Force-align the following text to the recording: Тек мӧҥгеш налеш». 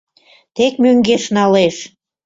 Тек 0.55 0.73
мӧҥгеш 0.83 1.23
налеш». 1.35 1.75